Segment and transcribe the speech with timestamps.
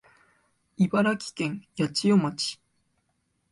[0.77, 2.59] 茨城県八千代町